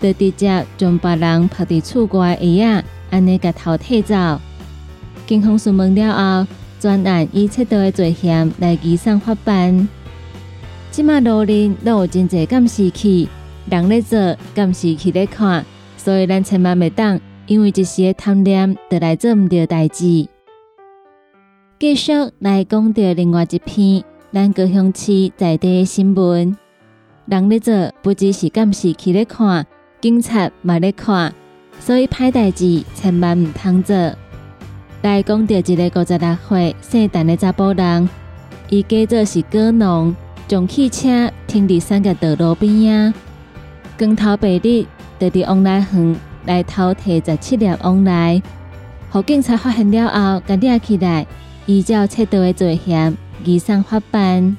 [0.00, 4.40] 就直接将别人拍伫厝外的鞋仔，安尼甲偷摕走。
[5.26, 9.88] 警方询问了后，专案以窃盗的罪嫌来移送法办。
[10.90, 13.28] 即马路人都有真侪监视器，
[13.68, 15.64] 人咧做，监视器咧看，
[15.96, 20.28] 所以咱千万袂当因为一时的贪念，就来做毋对代志。
[21.78, 26.56] 继续来讲到另外一篇咱高雄市在地的新闻，
[27.26, 29.66] 人咧做，不只是监视器咧看。
[30.00, 31.34] 警察嘛咧看，
[31.80, 33.96] 所以歹代志千万毋通做。
[35.02, 38.08] 来讲到一个五十六岁姓陈的查甫人，
[38.68, 40.14] 伊假做是果农，
[40.46, 43.12] 将汽车停伫三角道路边啊。
[43.98, 44.86] 光头白日
[45.18, 48.40] 就伫往来园来偷摕十七粒往来，
[49.10, 51.26] 互警察发现了后，赶紧起来，
[51.66, 54.56] 依照窃盗的罪嫌移送法办。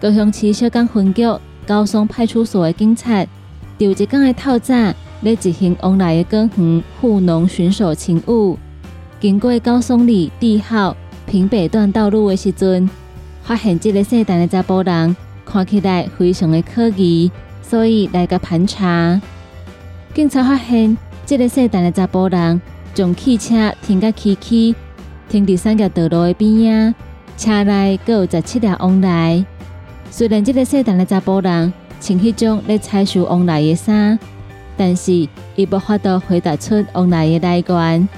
[0.00, 1.24] 高雄市小港分局
[1.66, 3.26] 高松派出所的警察。
[3.82, 8.56] 有一天的透早，咧执行往来的果园护农巡守勤务，
[9.18, 12.88] 经过高松里地号平北段道路的时阵，
[13.42, 17.28] 发现这个姓陈的查甫人看起来非常的可疑，
[17.60, 19.20] 所以来个盘查。
[20.14, 22.62] 警察发现，这个细胆的查甫人
[22.94, 24.74] 将汽车停到崎岖、
[25.28, 26.94] 停伫三角道路的边
[27.36, 29.44] 仔，车内各有十七条往来。
[30.08, 31.72] 虽然这个细胆的查甫人
[32.02, 34.18] 穿迄种咧采收往来的衫，
[34.76, 38.08] 但是伊无法度回答出往来的来源。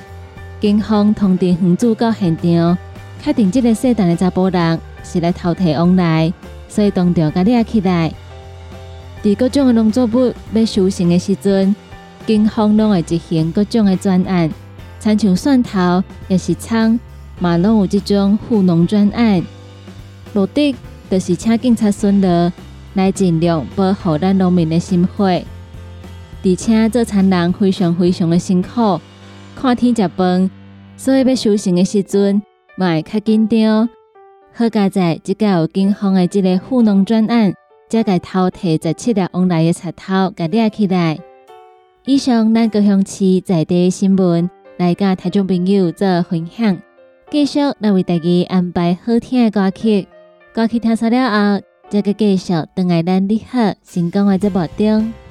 [0.59, 2.79] 警方通电黄主到现场，
[3.23, 6.33] 确定这个细胆的查甫人是来偷摕往来，
[6.67, 8.11] 所以当场甲抓起来。
[9.23, 11.77] 伫各种的农作物要收成的时阵，
[12.27, 14.51] 警方拢会执行各种的专案，
[14.99, 16.99] 参像蒜头也是葱，
[17.39, 19.43] 嘛拢有即种护农专案。
[20.33, 20.75] 目的
[21.11, 22.51] 就是请警察巡逻，
[22.95, 25.45] 来尽量保护咱农民的心血。
[26.43, 29.01] 而且做田人非常非常的辛苦，
[29.55, 30.51] 看天食饭，
[30.97, 32.43] 所以要修行的时阵，
[32.77, 33.89] 嘛会较紧张。
[34.53, 37.55] 好佳在即个有警方的即个护农专案。
[37.87, 41.17] 才个偷摕十七粒往来的贼头，甲抓起来。
[42.07, 46.77] 以上咱高雄市在地新闻，来甲听众朋友做分享。
[47.31, 50.09] 继续来为大家安排好听的歌曲，
[50.53, 51.31] 歌曲听完了
[51.61, 55.24] 后，再个介绍等来咱你好成功的节目中。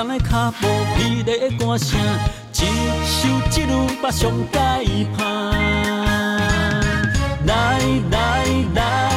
[0.00, 2.00] 三个脚步，疲累歌声，
[2.54, 2.64] 一
[3.04, 5.22] 首一路把上街拍。
[7.44, 7.78] 来
[8.10, 9.12] 来来，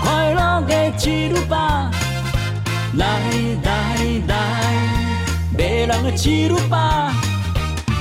[0.00, 1.90] 快乐的一路吧！
[2.94, 3.20] 来
[3.64, 3.96] 来
[4.28, 4.36] 来，
[5.58, 7.12] 迷人的一路吧！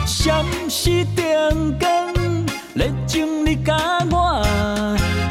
[0.06, 3.76] 相思定根，热情你甲
[4.12, 4.46] 我，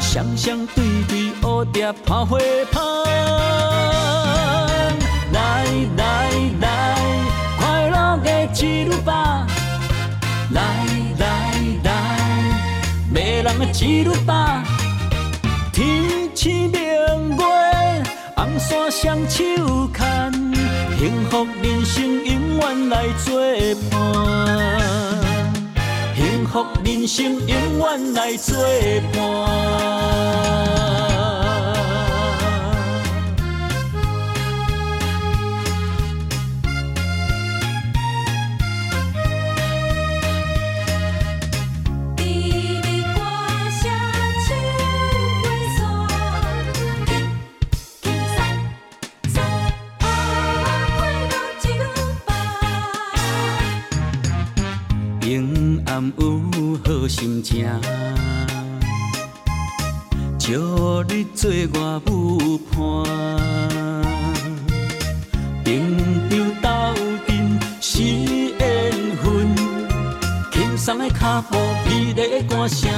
[0.01, 2.37] 双双对对蝴蝶拍花
[2.73, 3.08] 拍。
[5.69, 6.67] 来来来，
[7.59, 8.27] 快乐的
[8.59, 9.45] 一路吧！
[10.51, 10.61] 来
[11.19, 11.53] 来
[11.83, 11.87] 来，
[13.13, 14.63] 迷人的一路吧！
[15.71, 15.85] 天
[16.33, 17.43] 星明月，
[18.35, 19.43] 红山双手
[19.93, 20.33] 牵，
[20.97, 23.39] 幸福人生永远来作
[23.91, 23.95] 伴。
[26.15, 28.57] 幸福人生永远来作
[29.13, 29.98] 伴。
[56.17, 56.41] 有
[56.85, 57.67] 好心情，
[60.37, 62.77] 招你做我舞伴，
[65.65, 65.67] 朋
[66.29, 66.69] 友斗
[67.27, 68.59] 阵是缘
[69.21, 69.27] 分，
[70.53, 72.89] 轻松的脚步，美丽的歌声，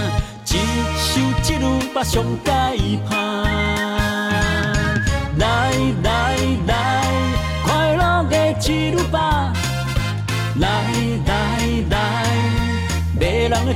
[0.46, 0.50] 一
[0.98, 2.78] 首一路把上解
[3.10, 4.01] 盼。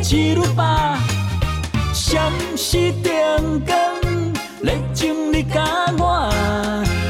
[0.01, 0.99] 一路吧，
[1.93, 3.77] 闪烁灯光，
[4.61, 5.63] 热情你甲
[5.97, 6.29] 我，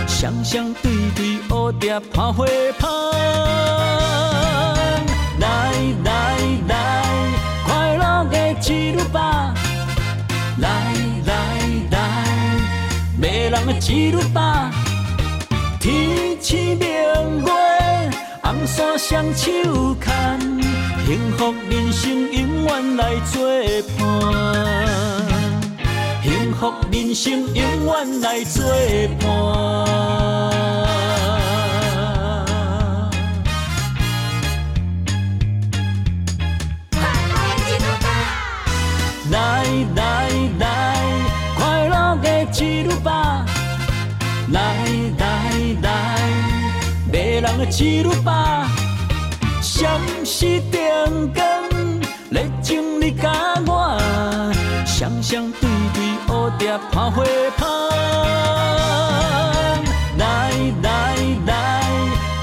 [0.08, 2.46] 双双对对蝴蝶拍花
[2.80, 2.90] 香。
[5.40, 5.74] 来
[6.04, 7.04] 来来，
[7.66, 9.54] 快乐的一路吧，
[10.60, 10.70] 来
[11.26, 11.34] 来
[11.92, 11.98] 来，
[13.18, 14.72] 迷人的一路吧，
[15.80, 16.88] 天星明
[17.44, 17.52] 月，
[18.42, 20.55] 红线双手牵。
[21.06, 23.40] 幸福人生永远来作
[23.96, 24.02] 伴，
[26.24, 28.66] 幸福人生永远来作
[29.20, 29.24] 伴。
[39.30, 39.64] 来
[39.96, 40.66] 来来，
[41.56, 43.46] 快乐的一路吧！
[44.50, 44.60] 来
[45.20, 45.52] 来
[45.84, 46.20] 来，
[47.12, 48.68] 迷人的一路吧！
[49.78, 50.80] 闪失定
[51.34, 51.44] 根，
[52.30, 53.30] 热情你甲
[53.68, 54.00] 我，
[54.86, 56.00] 双双对对
[56.34, 57.26] 乌蝶拍花
[57.58, 57.68] 香。
[60.18, 60.50] 来
[60.82, 61.84] 来来，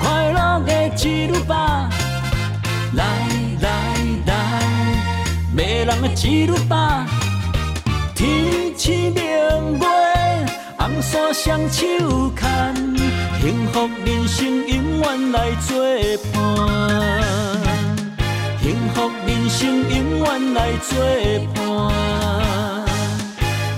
[0.03, 1.89] 快乐的一路吧！
[2.93, 3.03] 来
[3.62, 4.61] 来来，
[5.57, 7.07] 迷人的一路吧！
[8.14, 9.22] 天星明
[9.78, 9.87] 月，
[10.76, 13.12] 红纱双手牵。
[13.43, 15.76] 幸福人生永远来作
[16.32, 17.20] 伴。
[18.62, 20.95] 幸福人生永远来作
[21.53, 22.86] 伴。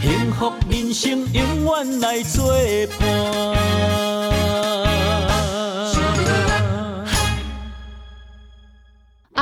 [0.03, 2.53] 幸福人生永远来作
[3.01, 3.74] 伴。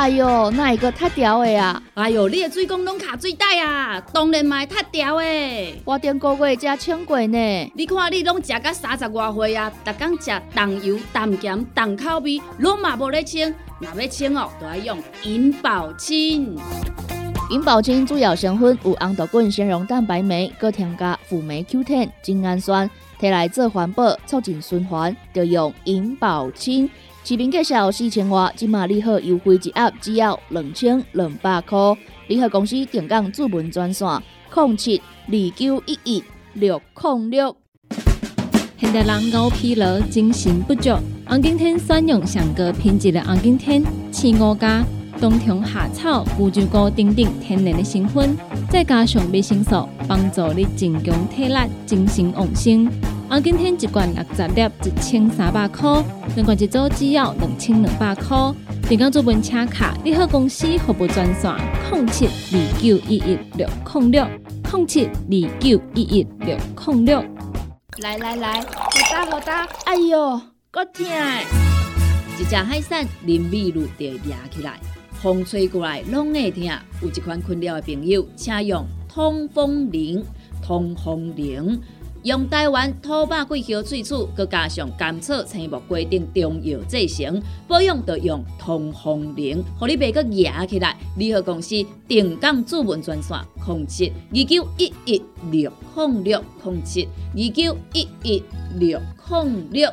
[0.02, 1.80] 哎哟，那一个太屌的啊？
[1.94, 5.80] 哎哟，你的水工拢卡水袋啊，当然嘛会塌掉的。
[5.84, 7.72] 我顶个月才请过呢。
[7.76, 13.54] 你看你拢食到三十外岁啊，逐工食重油、重咸、重口味，拢嘛无咧清。
[13.78, 16.58] 若要清哦，就要用银保清。
[17.52, 22.90] 银保清主要成分有红豆滚、纤溶蛋白酶，搁添加辅酶 Q10、精氨酸，
[23.20, 26.90] 摕来做环保、促进循环，就用银保清。
[27.24, 31.78] 市面介绍四千外，即马利好优惠一盒只要两千两百块。
[32.26, 34.08] 联合公司定岗主文专线：
[34.52, 37.56] 零七二九一一六零六。
[38.76, 40.90] 现代人熬疲劳、精神不足，
[41.24, 44.84] 红景天选用上高品质的红景天青五加。
[45.20, 48.36] 冬虫夏草、乌鸡菇等等天然的成分，
[48.68, 51.54] 再加上维生素，帮助你增强体力、
[51.86, 52.90] 精神旺盛。
[53.34, 56.04] 我今天一罐六十粒，一千三百块；
[56.36, 58.36] 两罐一组只要两千两百块。
[58.86, 61.50] 订购做本车卡，你好公司服务专线：
[61.90, 64.26] 零七二九一一六零六
[64.70, 67.24] 零七二九一一六零六。
[68.02, 68.66] 来来来，好
[69.10, 70.38] 打好打，哎哟，
[70.70, 71.06] 够痛！
[72.38, 74.78] 一只海扇淋米露就压起来。
[75.22, 76.64] 风吹过来拢会疼，
[77.00, 80.22] 有一款困扰的朋友，请用通风铃。
[80.64, 81.80] 通风铃
[82.22, 90.96] 用台湾土白桂花萃取，佮加上甘草、青木规定中药制成，保养要用通风铃，互你袂佮压起来。
[91.16, 91.74] 联合公司
[92.06, 98.42] 定岗主文专线：零七二九一一六零六零七二九一一
[98.78, 99.92] 六零六。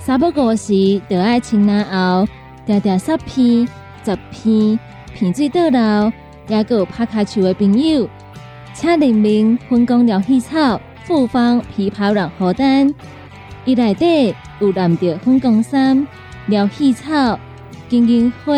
[0.00, 2.26] 三不五时，就爱清南后，
[2.66, 3.66] 条条十片、
[4.04, 4.76] 十片，
[5.14, 6.12] 片水倒流，
[6.48, 8.08] 也个有拍卡球的朋友，
[8.74, 12.92] 请联名分工疗气草、复方枇杷软荷丹，
[13.64, 16.06] 伊内底有蓝着分工衫、
[16.46, 17.38] 疗气草、
[17.88, 18.52] 金银花、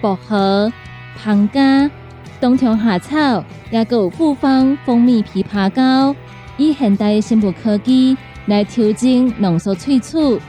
[0.00, 0.72] 薄荷、
[1.16, 1.88] 胖加、
[2.40, 6.16] 冬虫夏草，也个有复方蜂蜜枇杷膏，
[6.56, 10.40] 以现代的生物科技来调整浓缩萃取。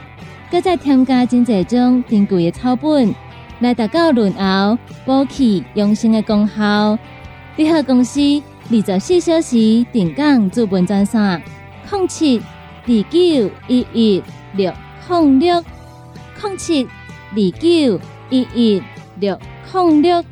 [0.50, 3.14] 搁再添加真济种珍贵的草本，
[3.60, 6.98] 来达到润喉、补气、养生的功效。
[7.56, 8.20] 联合公司
[8.70, 11.42] 二十四小时定岗资本专线：
[11.90, 14.22] 零七二九一一
[14.54, 14.72] 六
[15.06, 15.62] 零六
[16.42, 18.00] 零七二九
[18.30, 18.82] 一一
[19.20, 19.38] 六
[19.72, 20.24] 零六。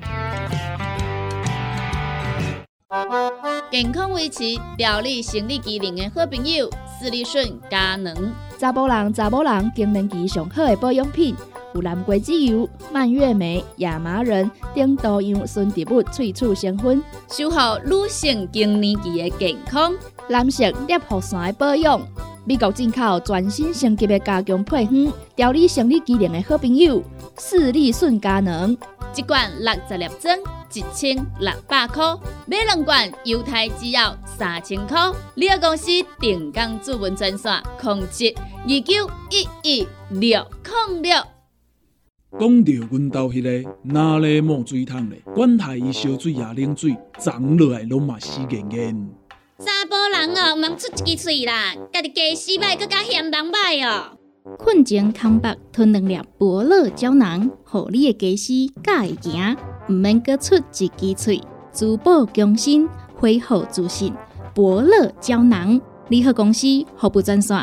[3.71, 4.45] 健康维持、
[4.79, 6.71] 调理生理机能的好朋友——
[7.03, 8.15] 斯利顺佳能。
[8.61, 11.35] 查甫人、查某人更年期上好的保养品，
[11.75, 19.93] 有蓝桂枝油、蔓越莓、亚麻仁等多样纯植物萃取成分，守护女性更年期的健康。
[20.29, 22.01] 男性尿护伞的保养，
[22.45, 27.03] 美国进口全新升级的加强配方，调理生理机能的好朋友——
[27.37, 28.77] 视力顺佳能，
[29.15, 30.39] 一罐六十粒装，
[30.73, 34.99] 一千六百块；买两罐，犹太只要三千块。
[35.35, 38.35] 你个公司定岗主文专线：控制。
[38.65, 40.47] 二九一一六
[40.91, 41.23] 零六。
[42.41, 45.21] 讲到阮兜迄个哪里冒水桶咧？
[45.35, 49.11] 管他伊烧水也冷水，长落来拢嘛死严严。
[49.59, 54.17] 查甫人哦，毋通出一支喙啦，家己家洗歹，更加嫌人歹哦。
[54.59, 59.57] 困前康白吞两粒伯乐胶囊，互你的家洗甲会行，
[59.89, 61.41] 毋免各出一支喙，
[61.73, 64.13] 珠宝更新，恢复自信。
[64.53, 66.67] 伯乐胶囊，联合公司
[66.97, 67.57] 服务专线。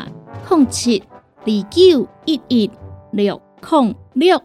[0.48, 1.02] 零七
[1.44, 2.70] 二九一一
[3.12, 4.42] 六零六，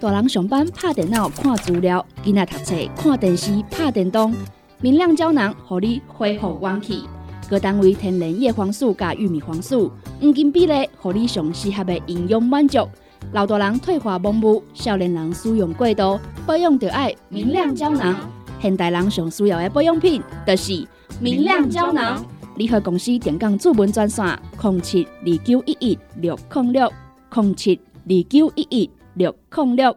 [0.00, 4.34] 大人上班拍电脑看资料，囡仔读册看电视拍电动。
[4.80, 7.04] 明亮胶囊，互你恢复元气。
[7.48, 12.88] 各单位天然叶黄素加玉米黄素，黄金比例，合你上适合的营养满足。
[13.32, 18.16] 老大人退化盲目，少年人使用过度，保养就爱明亮胶囊。
[18.60, 20.84] 现代人上需要的保养品，就是
[21.20, 22.24] 明亮胶囊。
[22.56, 26.92] 联合公司电讲主文专线：零七二九一一六零六
[27.32, 29.96] 零七二九一一六零六。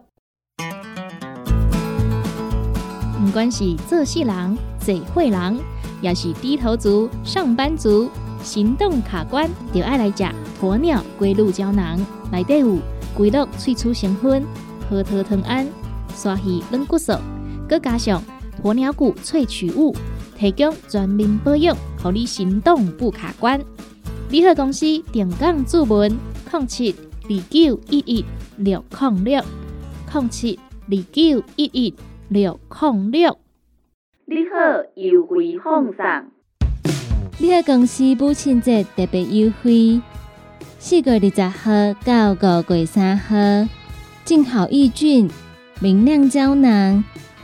[3.18, 5.58] 不管是做事人、做会人，
[6.00, 8.10] 也是低头族、上班族、
[8.42, 10.24] 行动卡关，就爱来吃
[10.60, 11.98] 鸵鸟龟鹿胶囊。
[12.32, 12.78] 内底有
[13.14, 14.44] 龟鹿萃取成分，
[14.88, 15.66] 核桃藤胺、
[16.14, 17.12] 刷鱼软骨素，
[17.68, 18.22] 佮加上
[18.62, 19.94] 鸵鸟骨萃取物，
[20.38, 23.60] 提供全面保养，让你行动不卡关。
[24.30, 26.16] 联合公司定岗注文：
[26.52, 26.94] 零七
[27.24, 28.24] 二九一一
[28.56, 29.42] 六零六
[30.12, 31.94] 零七二九一一
[32.28, 33.36] 六零六。
[34.32, 34.54] 你好，
[34.94, 36.04] 优惠放送。
[37.40, 40.00] 联合公司母亲节特别优惠，
[40.78, 43.34] 四月二十号到五月三号，
[44.24, 45.28] 净好益菌、
[45.80, 47.02] 明亮胶囊、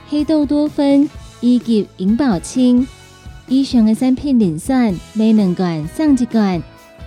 [0.09, 1.11] 黑豆多酚
[1.41, 2.87] 以及银保清
[3.49, 6.63] 以上的产品零选买两罐送一罐。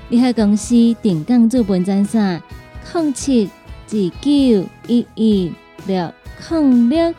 [0.10, 2.44] 联合公司定岗做本专线：
[2.94, 5.54] 零七二九一一
[5.88, 6.12] 六
[6.50, 7.14] 零六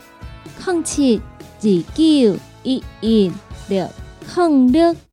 [0.66, 1.22] 零七
[1.62, 3.30] 二九一一
[3.68, 3.88] 六
[4.36, 5.09] 零六。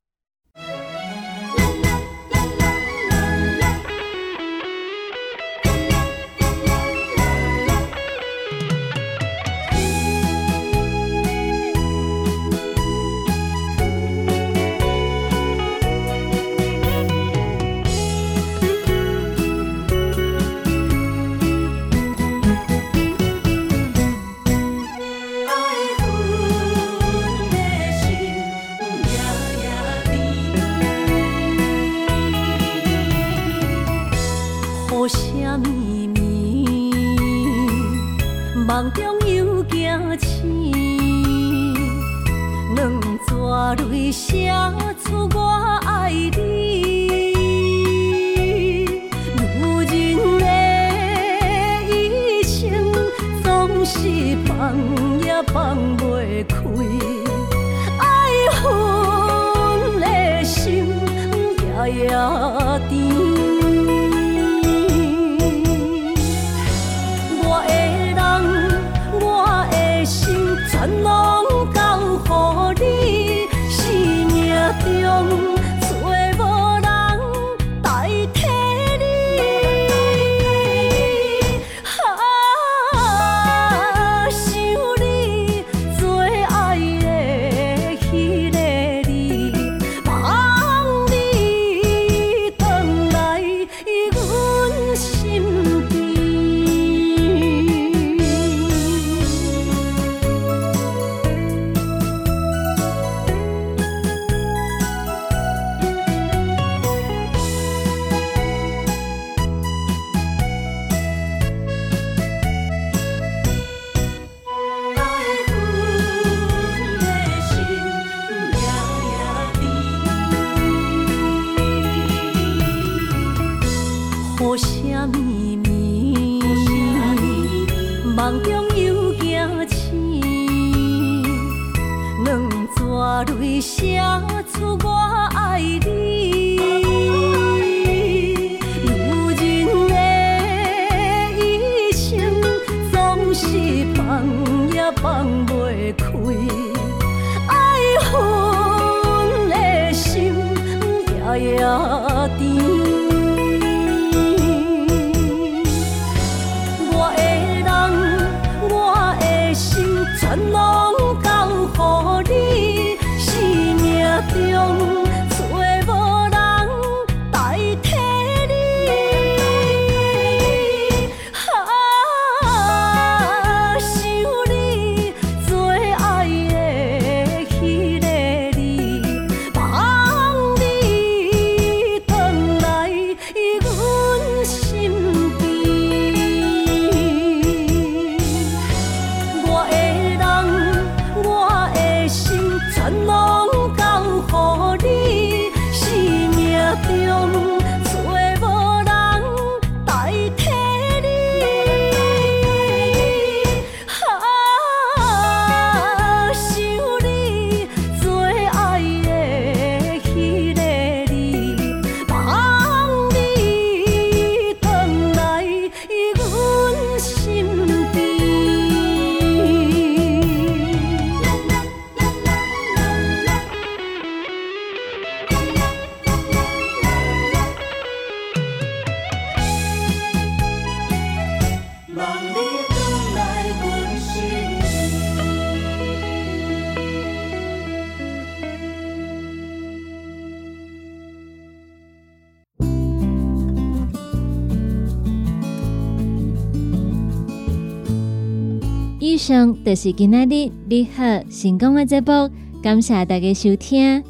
[249.68, 252.30] 就是今仔日你好成功的节目，
[252.62, 254.02] 感谢大家收听。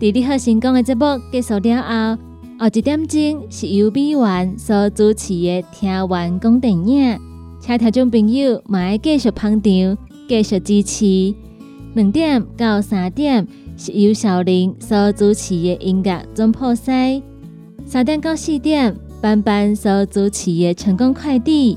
[0.00, 2.22] 在你好成功的节目结束了后，
[2.60, 7.18] 后一点钟是由美元所主持的听完讲电影，
[7.58, 11.34] 请听众朋友嘛要继续捧场，继续支持。
[11.94, 13.44] 两点到三点
[13.76, 17.20] 是由小林所主持的音乐总破塞，
[17.84, 21.76] 三点到四点班班所主持的成功快递，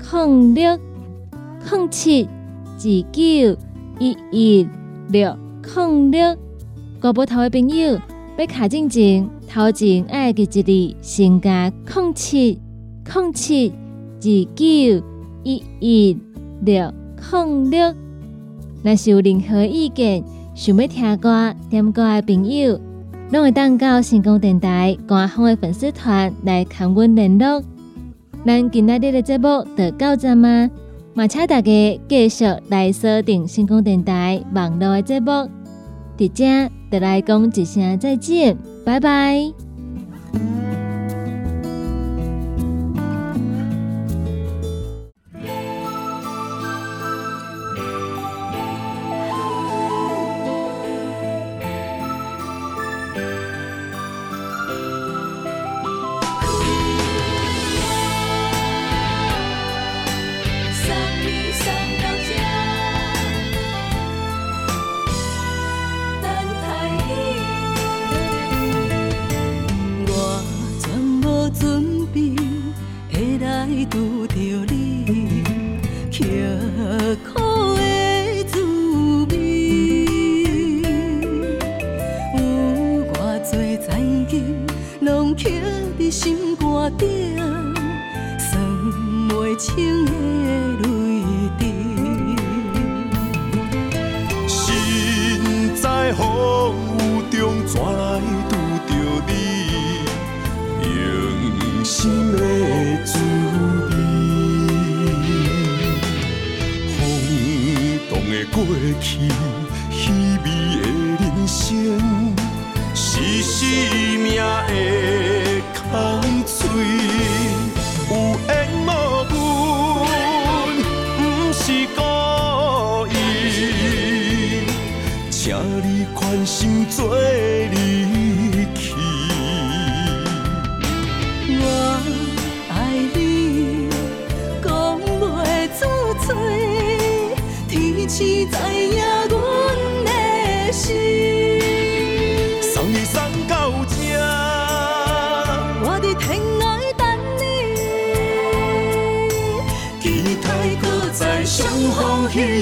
[0.00, 0.78] 零六
[1.70, 2.82] 零七二
[3.12, 3.56] 九
[3.98, 4.68] 一一
[5.08, 5.36] 六
[5.76, 6.36] 零六。
[7.00, 7.98] 国宝头的朋友
[8.36, 12.58] 要卡进前，头前爱记一字，先加零七
[13.14, 14.22] 零七二
[14.54, 15.04] 九
[15.44, 16.18] 一一
[16.62, 16.92] 六
[17.32, 17.94] 零六。
[18.82, 20.24] 若是有任何意见，
[20.54, 22.80] 想要听歌、点歌的朋友，
[23.30, 27.62] 拢会当到成功电台官方的粉丝团来跟阮联络。
[28.46, 30.70] 咱今仔日的节目就到这吗？
[31.14, 35.30] 嘛，请大家继续来锁定星空电台网络的节目。
[36.16, 39.69] 伫遮，就来讲一声再见，拜拜。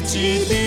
[0.01, 0.58] te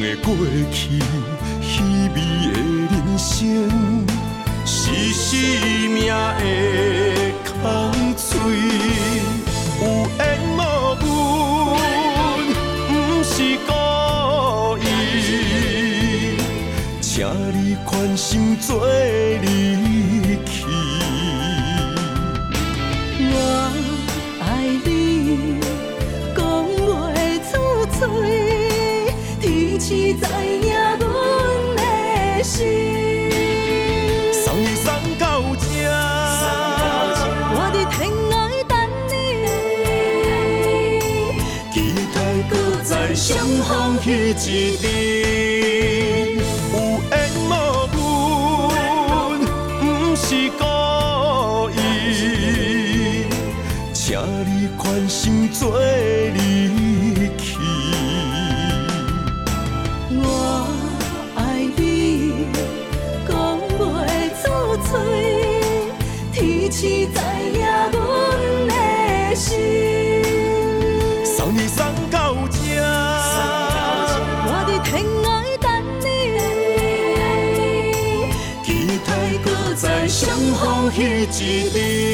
[0.00, 0.34] 的过
[0.70, 0.98] 去，
[1.60, 2.56] 虚伪的
[2.90, 3.70] 人生，
[4.64, 5.30] 是生
[5.90, 6.12] 命的
[7.62, 7.62] 空
[8.16, 8.26] 嘴。
[9.80, 9.82] 有
[10.18, 10.20] 缘
[10.56, 10.58] 无
[11.74, 11.78] 份，
[12.88, 12.92] 不
[13.22, 13.34] 是
[13.66, 13.70] 故
[14.78, 14.82] 意，
[17.00, 17.12] 请
[17.52, 18.86] 你宽心做
[19.42, 20.23] 你。
[43.62, 44.10] 风起
[44.50, 44.52] 一
[44.82, 44.84] 日，
[46.72, 46.74] 有
[47.10, 47.12] 缘
[47.48, 47.48] 无
[48.68, 48.74] 分，
[49.80, 49.82] 不
[50.16, 50.26] 是
[50.58, 50.62] 故
[51.70, 51.78] 意，
[53.92, 54.04] 请
[54.46, 55.78] 你宽心做
[56.34, 56.38] 你
[81.34, 82.13] 基地。